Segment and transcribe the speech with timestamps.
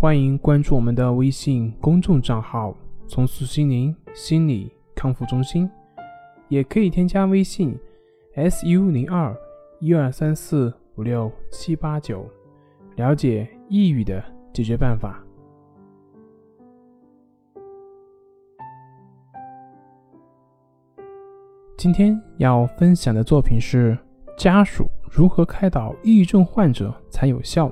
[0.00, 2.72] 欢迎关注我们的微信公众账号
[3.08, 5.68] “重塑心灵心理康复中心”，
[6.48, 7.76] 也可以添加微信
[8.36, 9.36] “su 零二
[9.80, 12.24] 一二三四五六七八九”，
[12.94, 14.22] 了解抑郁的
[14.52, 15.20] 解决办法。
[21.76, 23.98] 今天要分享的作品是：
[24.36, 27.68] 家属如何开导抑郁症患者才有效？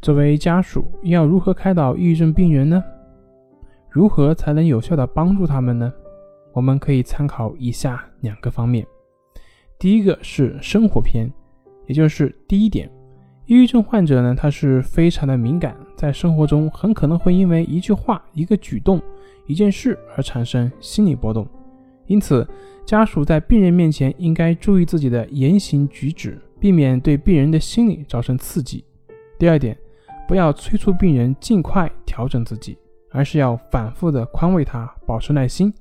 [0.00, 2.82] 作为家属，要如何开导抑郁症病人呢？
[3.90, 5.92] 如何才能有效的帮助他们呢？
[6.52, 8.86] 我们可以参考以下两个方面。
[9.76, 11.28] 第一个是生活篇，
[11.86, 12.88] 也就是第一点，
[13.46, 19.02] 抑郁症患者呢，他是非常的敏感，在生活中很可能会因为一句话、一个举动、
[19.46, 21.44] 一件事而产生心理波动，
[22.06, 22.46] 因此
[22.86, 28.84] 家属在病人面前应该注意自己的言行举止，避免对病人的心理造成刺激。
[29.40, 29.76] 第二点。
[30.28, 32.76] 不要催促病人尽快调整自己，
[33.10, 35.72] 而是要反复的宽慰他，保持耐心，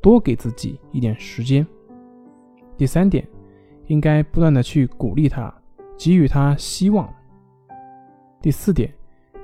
[0.00, 1.64] 多给自己一点时间。
[2.78, 3.28] 第三点，
[3.88, 5.52] 应该不断的去鼓励他，
[5.98, 7.06] 给予他希望。
[8.40, 8.90] 第四点，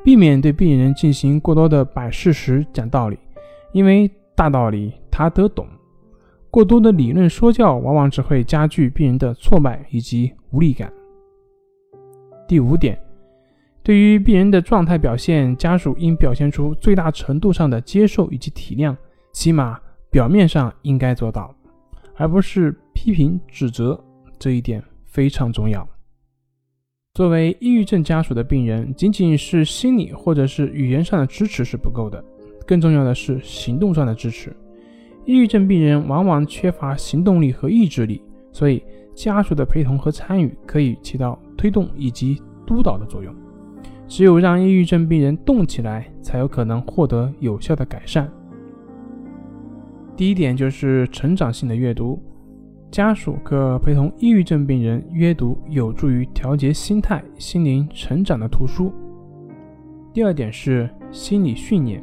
[0.03, 3.19] 避免对病人进行过多的摆事实、讲道理，
[3.73, 5.67] 因为大道理他都懂，
[6.51, 10.91] 过多的理论说教往往只会加剧病人的挫败以及无力感。
[12.49, 12.99] 第五点。
[13.87, 18.97] 对于病人的状态表现，家属应表现出最大程度上的接受以及体谅，
[19.33, 19.79] 起码
[20.11, 21.55] 表面上应该做到，
[22.17, 23.97] 而不是批评指责。
[24.41, 25.89] 这一点非常重要。
[27.15, 32.23] 作为抑郁症家属的病人，仅仅是心理或者是语言上的支持是不够的，
[32.67, 34.53] 更重要的是行动上的支持。
[35.25, 38.21] 抑郁症病人往往缺乏行动力和意志力，
[38.51, 38.83] 所以
[39.15, 43.33] 家属的陪同和参与可以起到推动以及督导的作用。
[44.09, 48.31] 只有让抑郁症病人动起来，才有可能获得有效的改善。
[50.17, 52.23] 第一点就是成长性的阅读，
[52.91, 58.93] 家属可陪同抑郁症病人阅读有助于调节心态、心灵成长的图书。
[60.15, 62.03] 第二点是心理训练，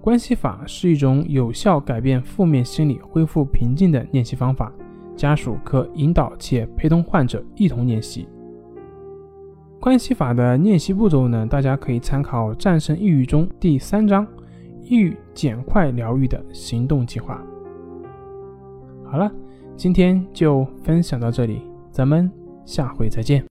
[0.00, 4.72] 关系法是一种有效改变负面心理、恢复平静的练习方法，
[5.16, 8.28] 家属可引导且陪同患者一同练习。
[9.80, 11.46] 关系法的练习步骤呢？
[11.46, 14.26] 大家可以参考《战胜抑郁》中第三章
[14.82, 17.40] “抑郁减快疗愈”的行动计划。
[19.04, 19.30] 好了，
[19.76, 21.62] 今天就分享到这里，
[21.92, 22.30] 咱们
[22.64, 23.44] 下回再见。